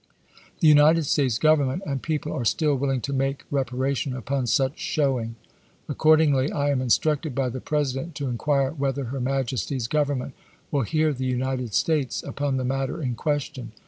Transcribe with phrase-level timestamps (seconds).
[0.61, 5.35] The United States Government and people are still willing to make reparation upon such showing.
[5.87, 10.33] Accordingly I am instructed by the President to in quire whether her Majesty's Government
[10.71, 13.73] will hear the United States upon the matter in question.